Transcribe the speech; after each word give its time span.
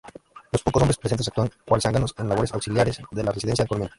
Los 0.51 0.63
pocos 0.63 0.81
hombres 0.81 0.97
presentes 0.97 1.27
actúan 1.27 1.51
cual 1.63 1.79
zánganos 1.79 2.15
en 2.17 2.27
labores 2.29 2.51
auxiliares 2.55 2.99
de 3.11 3.23
la 3.23 3.31
residencia-colmena. 3.31 3.89